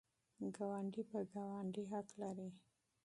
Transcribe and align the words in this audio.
ګاونډی 0.55 1.03
په 1.11 1.19
ګاونډي 1.31 1.83
حق 1.91 2.07
لري. 2.21 2.49